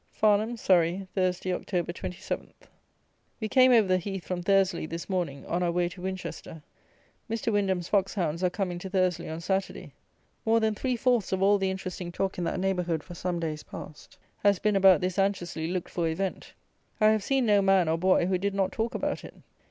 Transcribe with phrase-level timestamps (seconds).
[0.11, 1.67] Farnham, Surrey, Thursday, Oct.
[1.67, 2.55] 27th.
[3.39, 6.63] We came over the heath from Thursley, this morning, on our way to Winchester.
[7.29, 7.53] Mr.
[7.53, 9.93] Wyndham's fox hounds are coming to Thursley on Saturday.
[10.43, 13.61] More than three fourths of all the interesting talk in that neighbourhood, for some days
[13.61, 16.55] past, has been about this anxiously looked for event.
[16.99, 19.35] I have seen no man, or boy, who did not talk about it.